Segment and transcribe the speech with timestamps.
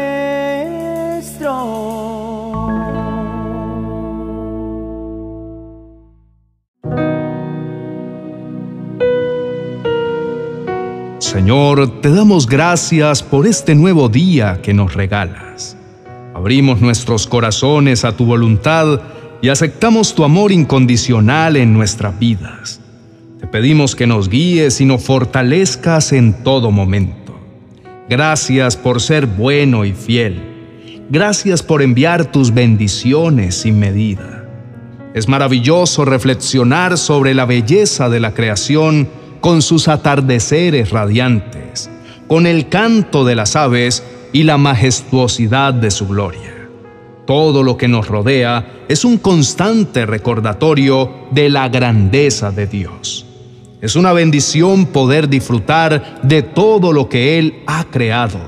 [11.18, 15.76] Señor, te damos gracias por este nuevo día que nos regalas.
[16.34, 19.02] Abrimos nuestros corazones a tu voluntad
[19.42, 22.80] y aceptamos tu amor incondicional en nuestras vidas.
[23.38, 27.19] Te pedimos que nos guíes y nos fortalezcas en todo momento.
[28.10, 31.06] Gracias por ser bueno y fiel.
[31.10, 34.48] Gracias por enviar tus bendiciones sin medida.
[35.14, 39.08] Es maravilloso reflexionar sobre la belleza de la creación
[39.40, 41.88] con sus atardeceres radiantes,
[42.26, 46.68] con el canto de las aves y la majestuosidad de su gloria.
[47.28, 53.29] Todo lo que nos rodea es un constante recordatorio de la grandeza de Dios.
[53.80, 58.38] Es una bendición poder disfrutar de todo lo que Él ha creado.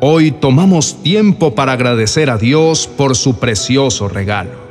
[0.00, 4.64] Hoy tomamos tiempo para agradecer a Dios por su precioso regalo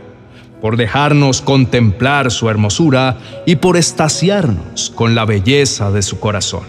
[0.64, 6.64] por dejarnos contemplar su hermosura y por estaciarnos con la belleza de su corazón.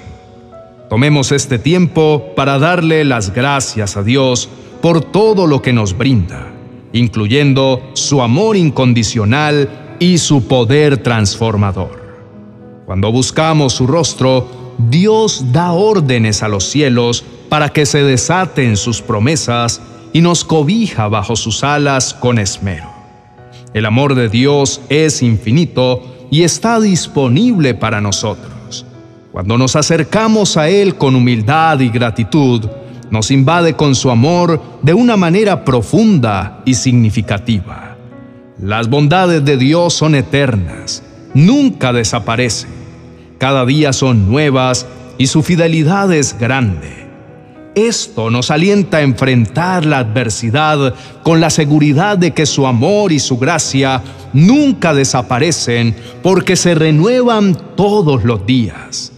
[0.91, 4.49] Tomemos este tiempo para darle las gracias a Dios
[4.83, 6.53] por todo lo que nos brinda,
[6.93, 12.04] incluyendo su amor incondicional y su poder transformador.
[12.87, 19.01] Cuando buscamos su rostro, Dios da órdenes a los cielos para que se desaten sus
[19.01, 19.81] promesas
[20.13, 22.89] y nos cobija bajo sus alas con esmero.
[23.73, 28.85] El amor de Dios es infinito y está disponible para nosotros.
[29.33, 32.67] Cuando nos acercamos a Él con humildad y gratitud,
[33.11, 37.97] nos invade con su amor de una manera profunda y significativa.
[38.61, 41.03] Las bondades de Dios son eternas,
[41.35, 42.71] nunca desaparecen.
[43.39, 44.87] Cada día son nuevas
[45.19, 47.05] y su fidelidad es grande.
[47.75, 53.19] Esto nos alienta a enfrentar la adversidad con la seguridad de que su amor y
[53.19, 54.01] su gracia
[54.33, 59.11] nunca desaparecen porque se renuevan todos los días.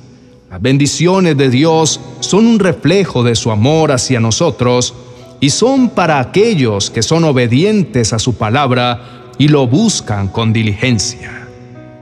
[0.51, 4.95] Las bendiciones de Dios son un reflejo de su amor hacia nosotros
[5.39, 11.46] y son para aquellos que son obedientes a su palabra y lo buscan con diligencia.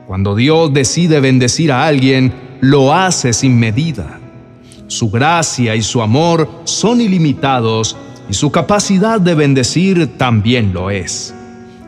[0.06, 4.20] Cuando Dios decide bendecir a alguien, lo hace sin medida
[4.86, 7.96] su gracia y su amor son ilimitados
[8.28, 11.34] y su capacidad de bendecir también lo es.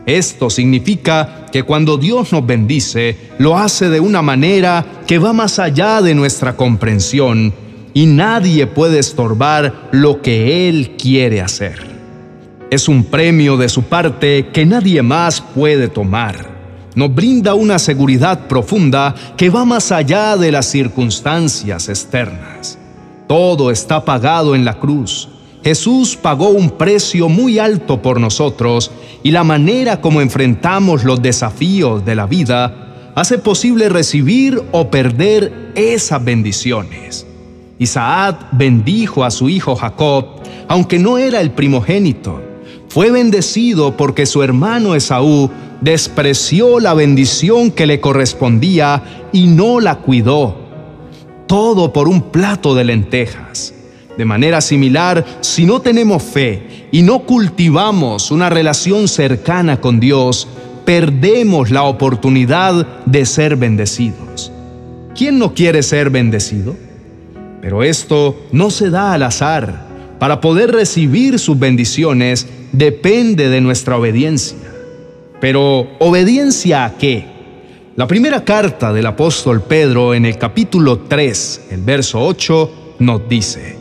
[0.05, 5.59] Esto significa que cuando Dios nos bendice, lo hace de una manera que va más
[5.59, 7.53] allá de nuestra comprensión
[7.93, 11.97] y nadie puede estorbar lo que Él quiere hacer.
[12.69, 16.46] Es un premio de su parte que nadie más puede tomar.
[16.97, 22.79] Nos brinda una seguridad profunda que va más allá de las circunstancias externas.
[23.27, 25.29] Todo está pagado en la cruz.
[25.63, 28.89] Jesús pagó un precio muy alto por nosotros
[29.21, 35.73] y la manera como enfrentamos los desafíos de la vida hace posible recibir o perder
[35.75, 37.27] esas bendiciones.
[37.77, 42.41] Isaac bendijo a su hijo Jacob, aunque no era el primogénito.
[42.89, 49.95] Fue bendecido porque su hermano Esaú despreció la bendición que le correspondía y no la
[49.95, 50.67] cuidó
[51.47, 53.73] todo por un plato de lentejas.
[54.17, 60.47] De manera similar, si no tenemos fe y no cultivamos una relación cercana con Dios,
[60.85, 64.51] perdemos la oportunidad de ser bendecidos.
[65.15, 66.75] ¿Quién no quiere ser bendecido?
[67.61, 69.87] Pero esto no se da al azar.
[70.19, 74.57] Para poder recibir sus bendiciones depende de nuestra obediencia.
[75.39, 77.25] Pero ¿obediencia a qué?
[77.95, 83.77] La primera carta del apóstol Pedro en el capítulo 3, el verso 8, nos dice,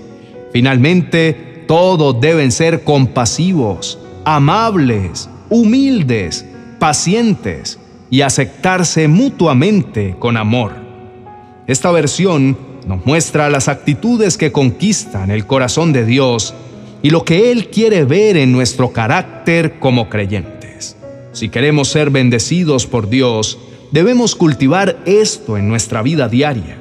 [0.52, 6.44] finalmente todos deben ser compasivos, amables, humildes,
[6.78, 7.78] pacientes
[8.10, 10.72] y aceptarse mutuamente con amor.
[11.66, 12.56] Esta versión
[12.86, 16.54] nos muestra las actitudes que conquistan el corazón de Dios
[17.02, 20.55] y lo que Él quiere ver en nuestro carácter como creyentes.
[21.36, 23.58] Si queremos ser bendecidos por Dios,
[23.90, 26.76] Debemos cultivar esto en nuestra vida diaria.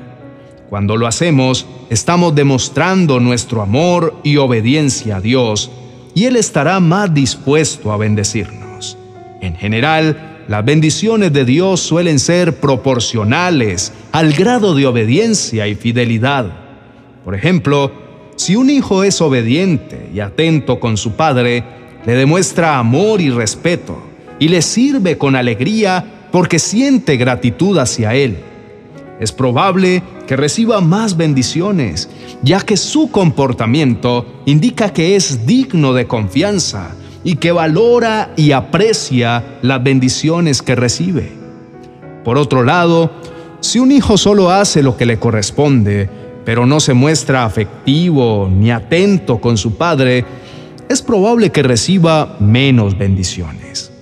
[0.70, 5.70] Cuando lo hacemos, estamos demostrando nuestro amor y obediencia a Dios,
[6.16, 8.98] y Él estará más dispuesto a bendecirnos.
[9.42, 16.48] En general, las bendiciones de Dios suelen ser proporcionales al grado de obediencia y fidelidad.
[17.24, 17.92] Por ejemplo,
[18.36, 21.64] si un hijo es obediente y atento con su padre,
[22.06, 28.38] le demuestra amor y respeto y le sirve con alegría porque siente gratitud hacia Él.
[29.20, 32.10] es probable que reciba más bendiciones,
[32.42, 39.58] ya que su comportamiento indica que es digno de confianza y que valora y aprecia
[39.62, 41.32] las bendiciones que recibe.
[42.26, 43.12] Por otro lado,
[43.62, 46.10] si un hijo solo hace lo que le corresponde,
[46.44, 50.26] pero no se muestra afectivo ni atento con su padre,
[50.90, 53.95] es probable que reciba menos bendiciones.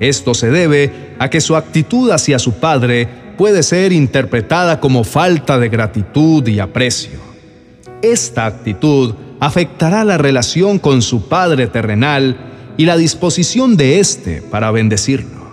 [0.00, 5.58] Esto se debe a que su actitud hacia su padre puede ser interpretada como falta
[5.58, 7.18] de gratitud y aprecio.
[8.02, 12.36] Esta actitud afectará la relación con su Padre terrenal
[12.76, 15.44] y la disposición de éste para bendecirlo.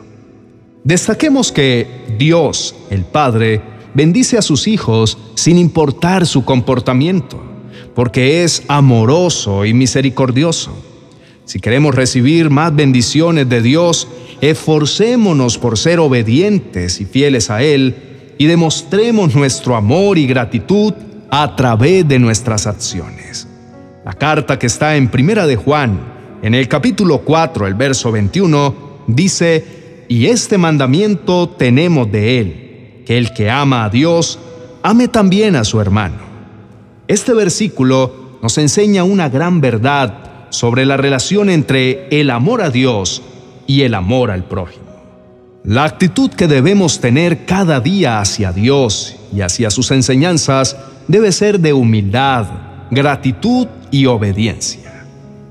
[0.83, 1.87] Destaquemos que
[2.17, 3.61] Dios, el Padre,
[3.93, 7.41] bendice a sus hijos sin importar su comportamiento,
[7.93, 10.75] porque es amoroso y misericordioso.
[11.51, 14.07] Si queremos recibir más bendiciones de Dios,
[14.39, 20.93] esforcémonos por ser obedientes y fieles a Él y demostremos nuestro amor y gratitud
[21.29, 23.49] a través de nuestras acciones.
[24.05, 25.99] La carta que está en Primera de Juan,
[26.41, 28.73] en el capítulo 4, el verso 21,
[29.07, 34.39] dice, y este mandamiento tenemos de Él, que el que ama a Dios,
[34.83, 36.19] ame también a su hermano.
[37.09, 43.23] Este versículo nos enseña una gran verdad sobre la relación entre el amor a Dios
[43.65, 44.85] y el amor al prójimo.
[45.63, 50.75] La actitud que debemos tener cada día hacia Dios y hacia sus enseñanzas
[51.07, 52.45] debe ser de humildad,
[52.91, 55.05] gratitud y obediencia.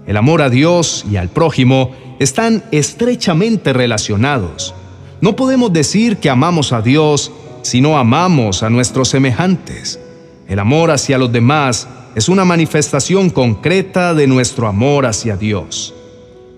[0.07, 4.75] El amor a Dios y al prójimo están estrechamente relacionados.
[5.21, 7.31] No podemos decir que amamos a Dios
[7.63, 10.01] si no amamos a nuestros semejantes.
[10.49, 15.95] El amor hacia los demás es una manifestación concreta de nuestro amor hacia Dios.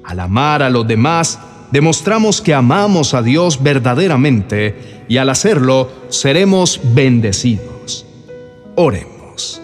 [0.04, 1.38] Al amar a los demás,
[1.70, 8.06] demostramos que amamos a Dios verdaderamente y al hacerlo seremos bendecidos.
[8.76, 9.60] Oremos.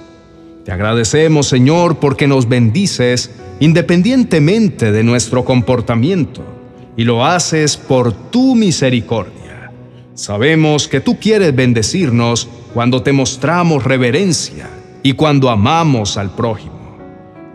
[0.65, 3.31] Te agradecemos, Señor, porque nos bendices
[3.61, 6.45] independientemente de nuestro comportamiento
[6.97, 9.73] y lo haces por tu misericordia.
[10.15, 14.69] Sabemos que tú quieres bendecirnos cuando te mostramos reverencia
[15.03, 16.79] y cuando amamos al prójimo.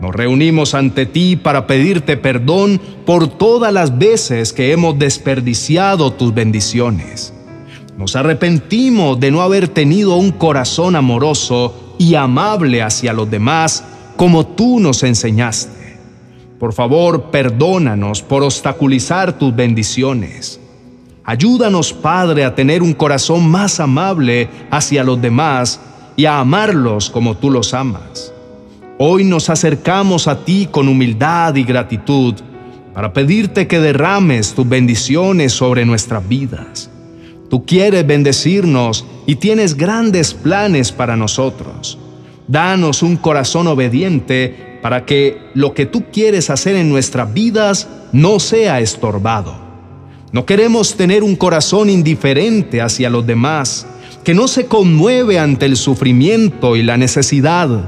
[0.00, 6.34] Nos reunimos ante ti para pedirte perdón por todas las veces que hemos desperdiciado tus
[6.34, 7.32] bendiciones.
[7.96, 13.84] Nos arrepentimos de no haber tenido un corazón amoroso y amable hacia los demás
[14.16, 15.98] como tú nos enseñaste.
[16.58, 20.60] Por favor, perdónanos por obstaculizar tus bendiciones.
[21.24, 25.80] Ayúdanos, Padre, a tener un corazón más amable hacia los demás
[26.16, 28.32] y a amarlos como tú los amas.
[28.98, 32.34] Hoy nos acercamos a ti con humildad y gratitud
[32.94, 36.90] para pedirte que derrames tus bendiciones sobre nuestras vidas.
[37.50, 41.98] Tú quieres bendecirnos y tienes grandes planes para nosotros.
[42.46, 48.38] Danos un corazón obediente para que lo que tú quieres hacer en nuestras vidas no
[48.38, 49.56] sea estorbado.
[50.30, 53.86] No queremos tener un corazón indiferente hacia los demás,
[54.24, 57.84] que no se conmueve ante el sufrimiento y la necesidad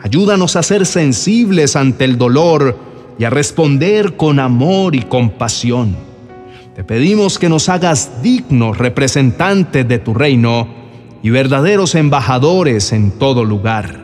[0.00, 2.78] Ayúdanos a ser sensibles ante el dolor
[3.18, 5.96] y a responder con amor y compasión.
[6.76, 10.68] Te pedimos que nos hagas dignos representantes de tu reino
[11.20, 14.00] y verdaderos embajadores en todo lugar.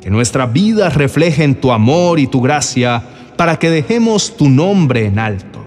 [0.00, 3.02] Que nuestras vidas reflejen tu amor y tu gracia
[3.36, 5.62] para que dejemos tu nombre en alto.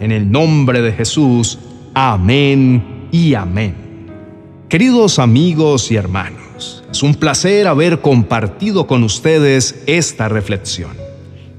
[0.00, 1.60] En el nombre de Jesús,
[1.94, 3.87] amén y amén.
[4.68, 10.90] Queridos amigos y hermanos, es un placer haber compartido con ustedes esta reflexión.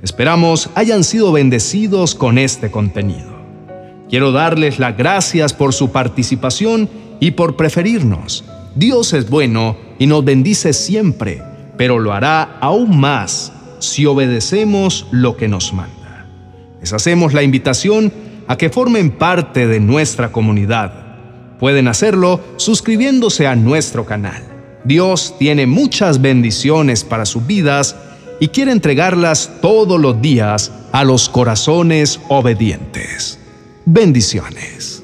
[0.04, 3.36] Esperamos hayan sido bendecidos con este contenido.
[4.12, 6.88] Quiero darles las gracias por su participación
[7.20, 8.44] y por preferirnos.
[8.76, 11.42] Dios es bueno y nos bendice siempre,
[11.78, 16.28] pero lo hará aún más si obedecemos lo que nos manda.
[16.80, 18.14] Les hacemos la invitación
[18.48, 21.09] a que formen parte de nuestra comunidad.
[21.60, 24.42] Pueden hacerlo suscribiéndose a nuestro canal.
[24.84, 27.96] Dios tiene muchas bendiciones para sus vidas
[28.40, 33.38] y quiere entregarlas todos los días a los corazones obedientes.
[33.86, 34.99] Bendiciones.